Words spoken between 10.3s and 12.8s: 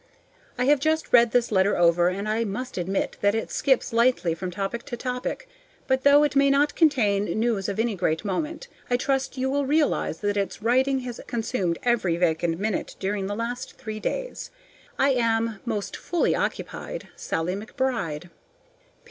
its writing has consumed every vacant